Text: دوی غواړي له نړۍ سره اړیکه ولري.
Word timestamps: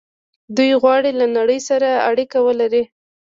دوی 0.55 0.71
غواړي 0.81 1.11
له 1.19 1.25
نړۍ 1.37 1.59
سره 1.69 1.89
اړیکه 2.09 2.37
ولري. 2.47 2.83